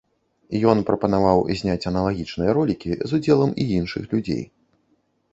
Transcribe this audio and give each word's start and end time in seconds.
Ён 0.69 0.79
прапанаваў 0.87 1.41
зняць 1.59 1.85
аналагічныя 1.91 2.55
ролікі 2.59 2.89
з 3.11 3.19
удзелам 3.19 3.51
і 3.65 3.67
іншых 3.79 4.03
людзей. 4.15 4.41